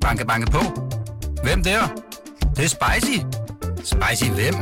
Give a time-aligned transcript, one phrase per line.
[0.00, 0.60] Banke, banke på.
[1.42, 1.80] Hvem der?
[2.40, 3.18] Det, det er spicy.
[3.84, 4.54] Spicy hvem?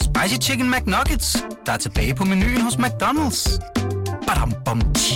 [0.00, 3.58] Spicy Chicken McNuggets, der er tilbage på menuen hos McDonald's.
[4.26, 5.13] Badum, bom, tji.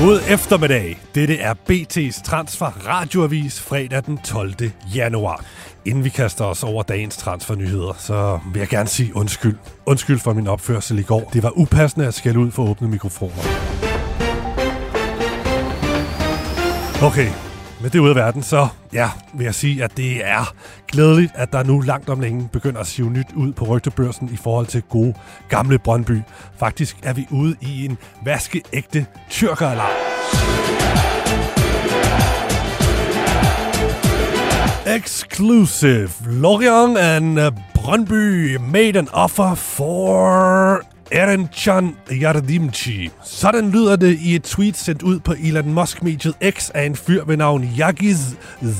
[0.00, 1.00] God eftermiddag.
[1.14, 4.54] Dette er BT's Transfer Radioavis fredag den 12.
[4.94, 5.44] januar.
[5.84, 9.56] Inden vi kaster os over dagens transfernyheder, så vil jeg gerne sige undskyld.
[9.86, 11.30] Undskyld for min opførsel i går.
[11.32, 13.42] Det var upassende at skælde ud for åbne mikrofoner.
[17.02, 17.49] Okay,
[17.82, 20.54] med det ud af verden, så ja, vil jeg sige, at det er
[20.88, 24.36] glædeligt, at der nu langt om længe begynder at sive nyt ud på rygtebørsen i
[24.36, 25.14] forhold til gode
[25.48, 26.20] gamle Brøndby.
[26.58, 29.90] Faktisk er vi ude i en vaskeægte tyrkeralarm.
[34.96, 36.10] Exclusive.
[36.26, 40.80] Lorient and Brøndby made an offer for
[41.12, 43.10] Erenchan Yardimchi.
[43.24, 47.24] Sådan lyder det i et tweet sendt ud på Elon Musk-mediet X af en fyr
[47.24, 48.18] ved navn Yagiz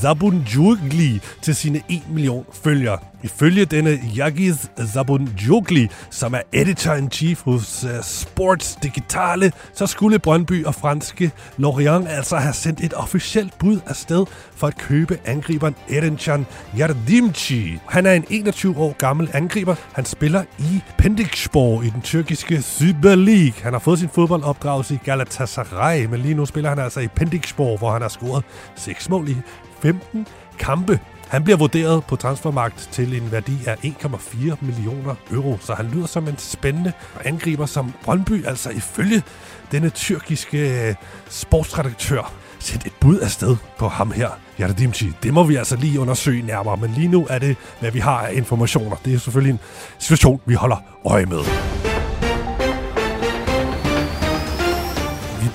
[0.01, 2.99] Zabunjugli til sine 1 million følgere.
[3.23, 4.57] Ifølge denne Yagiz
[4.93, 12.37] Zabunjogli, som er editor-in-chief hos uh, Sports Digitale, så skulle Brøndby og franske Lorient altså
[12.37, 16.47] have sendt et officielt bud afsted for at købe angriberen Erenchan
[16.79, 17.79] Yardimci.
[17.89, 19.75] Han er en 21 år gammel angriber.
[19.93, 23.63] Han spiller i Pendikspor i den tyrkiske Super League.
[23.63, 27.77] Han har fået sin fodboldopdragelse i Galatasaray, men lige nu spiller han altså i Pendikspor,
[27.77, 28.45] hvor han har scoret
[28.77, 29.37] 6 mål i
[29.83, 30.27] 15
[30.59, 31.01] kampe.
[31.31, 36.07] Han bliver vurderet på transfermarkt til en værdi af 1,4 millioner euro, så han lyder
[36.07, 36.93] som en spændende
[37.25, 39.23] angriber, som Brøndby altså ifølge
[39.73, 40.95] denne tyrkiske øh,
[41.29, 44.29] sportsredaktør sendt et bud afsted på ham her,
[44.61, 45.13] Yardimci.
[45.23, 48.19] Det må vi altså lige undersøge nærmere, men lige nu er det, hvad vi har
[48.19, 48.97] af informationer.
[49.05, 49.61] Det er selvfølgelig en
[49.99, 51.80] situation, vi holder øje med.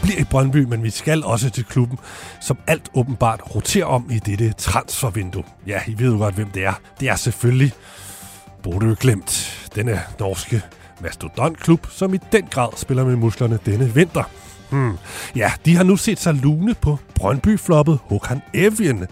[0.05, 1.99] Bliver i Brøndby, men vi skal også til klubben,
[2.41, 5.43] som alt åbenbart roterer om i dette transfervindue.
[5.67, 6.73] Ja, I ved jo godt, hvem det er.
[6.99, 7.71] Det er selvfølgelig
[8.63, 10.61] Bodø Glemt, denne norske
[11.01, 14.23] mastodontklub, som i den grad spiller med musklerne denne vinter.
[14.69, 14.97] Hmm.
[15.35, 19.07] Ja, de har nu set sig lune på Brøndby-floppet Håkan Evjen.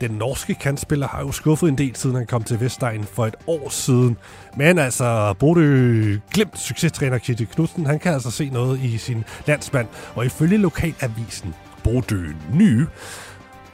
[0.00, 3.36] Den norske kantspiller har jo skuffet en del, siden han kom til Vestegn for et
[3.46, 4.16] år siden.
[4.56, 9.88] Men altså, Bodø glemt succestræner Kitty Knudsen, han kan altså se noget i sin landsmand.
[10.14, 12.86] Og ifølge lokalavisen Bodø Ny,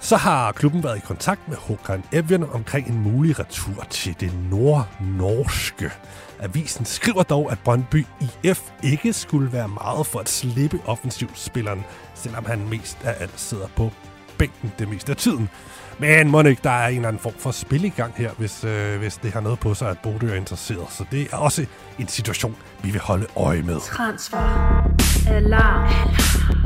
[0.01, 4.33] så har klubben været i kontakt med Håkan Evjen omkring en mulig retur til det
[4.51, 5.91] nordnorske.
[6.41, 8.07] Avisen skriver dog, at Brøndby
[8.43, 11.85] IF ikke skulle være meget for at slippe offensivspilleren,
[12.15, 13.91] selvom han mest af alt sidder på
[14.39, 15.49] bænken det meste af tiden.
[16.03, 18.65] Men må ikke, der er en eller anden form for spil i gang her, hvis,
[18.65, 20.87] øh, hvis det har noget på sig, at Bodø er interesseret.
[20.91, 21.67] Så det er også
[21.99, 23.81] en situation, vi vil holde øje med.
[23.81, 24.39] Transfer.
[25.29, 25.89] Alarm.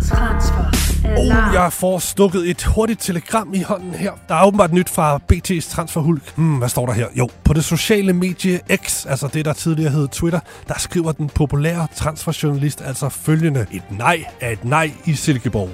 [0.08, 0.64] Transfer.
[1.04, 1.48] Alarm.
[1.48, 4.12] Oh, jeg får stukket et hurtigt telegram i hånden her.
[4.28, 6.36] Der er åbenbart nyt fra BT's transferhulk.
[6.36, 7.06] Hmm, hvad står der her?
[7.14, 11.28] Jo, på det sociale medie X, altså det, der tidligere hed Twitter, der skriver den
[11.28, 13.66] populære transferjournalist altså følgende.
[13.72, 15.70] Et nej er et nej i Silkeborg.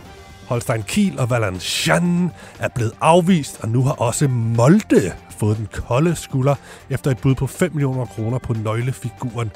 [0.53, 6.17] Holstein Kiel og Valenciennes er blevet afvist, og nu har også Molde fået den kolde
[6.17, 6.55] skulder
[6.91, 9.51] efter et bud på 5 millioner kroner på nøglefiguren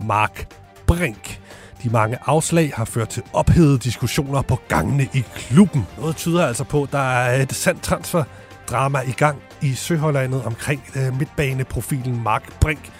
[0.00, 0.52] Mark
[0.86, 1.40] Brink.
[1.82, 5.86] De mange afslag har ført til ophedede diskussioner på gangene i klubben.
[5.98, 10.82] Noget tyder altså på, at der er et sandt transferdrama i gang i Søhollandet omkring
[10.96, 12.90] øh, midtbaneprofilen Mark Brink.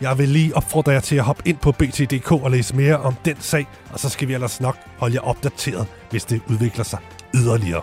[0.00, 3.14] Jeg vil lige opfordre jer til at hoppe ind på BT.dk og læse mere om
[3.24, 6.98] den sag, og så skal vi ellers nok holde jer opdateret, hvis det udvikler sig
[7.34, 7.82] yderligere.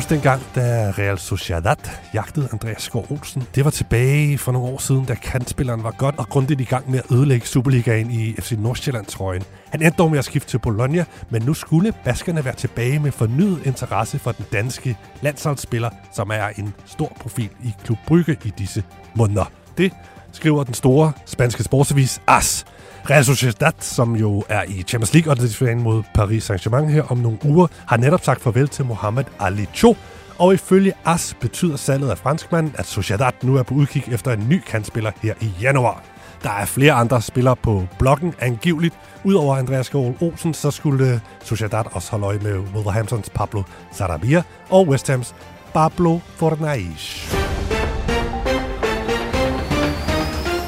[0.00, 1.76] Huske dengang, da Real Sociedad
[2.14, 3.42] jagtede Andreas Skov Olsen?
[3.54, 6.90] Det var tilbage for nogle år siden, da kantspilleren var godt og grundigt i gang
[6.90, 9.42] med at ødelægge Superligaen i FC Nordsjælland-trøjen.
[9.70, 13.12] Han endte dog med at skifte til Bologna, men nu skulle baskerne være tilbage med
[13.12, 18.52] fornyet interesse for den danske landsholdsspiller, som er en stor profil i Klub Brygge i
[18.58, 18.84] disse
[19.14, 19.52] måneder.
[19.78, 19.92] Det
[20.32, 22.64] skriver den store spanske sportsavis AS.
[23.10, 27.18] Real Sociedad, som jo er i Champions League og det mod Paris Saint-Germain her om
[27.18, 29.96] nogle uger, har netop sagt farvel til Mohamed Ali Cho,
[30.38, 34.48] og ifølge AS betyder salget af franskmanden, at Sociedad nu er på udkig efter en
[34.48, 36.02] ny kantspiller her i januar.
[36.42, 38.94] Der er flere andre spillere på blokken angiveligt.
[39.24, 43.62] Udover Andreas Skål Olsen, så skulle Sociedad også holde øje med Wolverhamptons Pablo
[43.92, 45.34] Sarabia og West Hams
[45.74, 47.39] Pablo Fornais.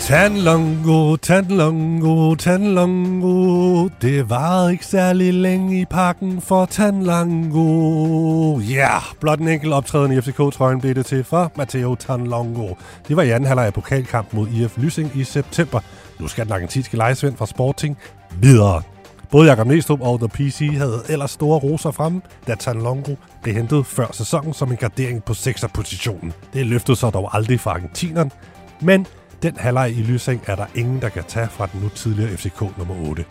[0.02, 3.88] Tanlongo, Tanlongo, Tanlongo.
[3.88, 8.58] Det var ikke særlig længe i pakken for Tanlongo.
[8.58, 12.74] Ja, yeah, blot en enkelt optræden i FCK-trøjen blev det til for Matteo Tanlongo.
[13.08, 15.80] Det var i anden halvleg af pokalkamp mod IF Lysing i september.
[16.20, 17.98] Nu skal den argentinske lejesvend fra Sporting
[18.40, 18.82] videre.
[19.30, 23.86] Både Jakob Næstrup og The PC havde ellers store roser fremme, da Tanlongo blev hentet
[23.86, 26.32] før sæsonen som en gardering på 6'er positionen.
[26.52, 28.32] Det løftede sig dog aldrig fra argentineren,
[28.80, 29.06] men
[29.42, 32.60] den halvleg i Lysing er der ingen, der kan tage fra den nu tidligere FCK
[32.78, 33.24] nummer 8.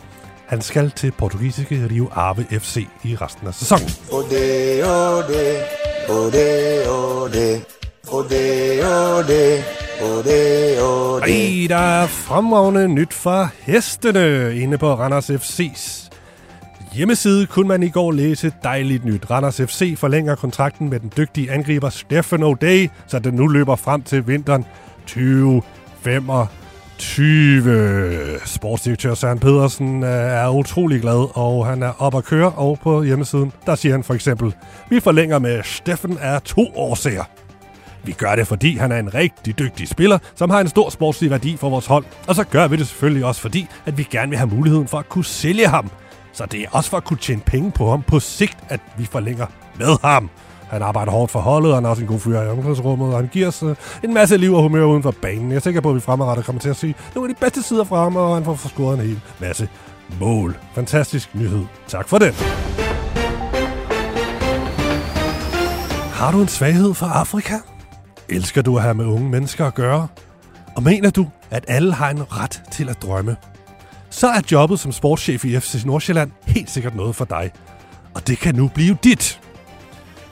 [0.46, 3.90] Han skal til portugisiske Rio Ave FC i resten af sæsonen.
[4.12, 5.64] Ode, ode,
[6.10, 7.64] ode, ode,
[8.12, 8.42] ode,
[10.82, 11.22] ode.
[11.22, 16.12] Ej, der er fremragende nyt fra hestene inde på Randers FC's
[16.94, 19.32] hjemmeside kunne man i går læse dejligt nyt.
[19.32, 24.02] Randers FC forlænger kontrakten med den dygtige angriber Stefan O'Day, så den nu løber frem
[24.02, 24.66] til vinteren
[26.04, 28.40] 25.
[28.46, 32.52] Sportsdirektør Søren Pedersen øh, er utrolig glad, og han er op at køre.
[32.52, 34.56] Og på hjemmesiden, der siger han for eksempel,
[34.90, 37.24] vi forlænger med Steffen er to årsager.
[38.04, 41.30] Vi gør det, fordi han er en rigtig dygtig spiller, som har en stor sportslig
[41.30, 42.06] værdi for vores hold.
[42.28, 45.00] Og så gør vi det selvfølgelig også, fordi at vi gerne vil have muligheden for
[45.00, 45.92] at kunne sælge ham.
[46.34, 49.06] Så det er også for at kunne tjene penge på ham på sigt, at vi
[49.06, 49.46] forlænger
[49.80, 50.30] med ham.
[50.72, 53.16] Han arbejder hårdt for holdet, og han er også en god fyr i omklædningsrummet, og
[53.16, 55.50] han giver os øh, en masse liv og humør uden for banen.
[55.50, 57.64] Jeg er sikker på, at vi fremadrettet kommer til at se nogle af de bedste
[57.64, 59.70] sider fra ham, og han får scoret en hel masse
[60.20, 60.58] mål.
[60.76, 61.66] Fantastisk nyhed.
[61.88, 62.34] Tak for den.
[66.14, 67.56] Har du en svaghed for Afrika?
[68.30, 70.08] Elsker du at have med unge mennesker at gøre?
[70.76, 73.36] Og mener du, at alle har en ret til at drømme?
[74.10, 77.52] Så er jobbet som sportschef i FC Nordsjælland helt sikkert noget for dig.
[78.14, 79.42] Og det kan nu blive dit.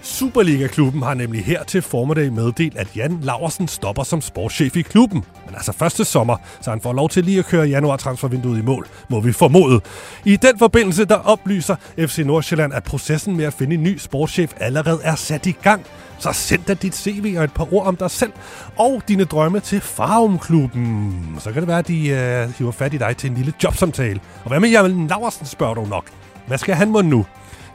[0.02, 5.26] Superliga-klubben har nemlig her til formiddag meddelt, at Jan Laversen stopper som sportschef i klubben.
[5.46, 8.88] Men altså første sommer, så han får lov til lige at køre januar-transfervinduet i mål,
[9.10, 9.82] må vi formode.
[10.26, 14.52] I den forbindelse, der oplyser FC Nordsjælland, at processen med at finde en ny sportschef
[14.60, 15.86] allerede er sat i gang.
[16.20, 18.32] Så send da dit CV og et par ord om dig selv
[18.78, 21.36] og dine drømme til Farum-klubben.
[21.40, 24.20] Så kan det være, at de øh, hiver fat i dig til en lille jobsamtale.
[24.44, 26.06] Og hvad med Jan Laversen, spørger du nok.
[26.48, 27.26] Hvad skal han må nu?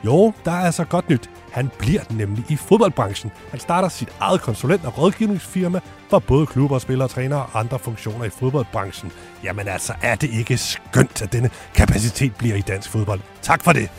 [0.05, 1.31] Jo, der er altså godt nyt.
[1.53, 3.33] Han bliver nemlig i fodboldbranchen.
[3.51, 5.81] Han starter sit eget konsulent- og rådgivningsfirma
[6.11, 9.12] for både klubber, spillere, trænere og andre funktioner i fodboldbranchen.
[9.45, 13.21] Jamen altså, er det ikke skønt, at denne kapacitet bliver i dansk fodbold?
[13.43, 13.91] Tak for det.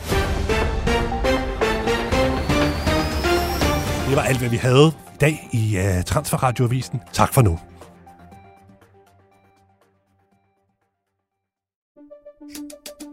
[4.08, 7.00] Det var alt, hvad vi havde i dag i uh, Transferradioavisen.
[7.12, 7.58] Tak for nu.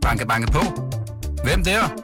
[0.02, 0.60] Banke, banke på.
[1.44, 2.04] Hvem der?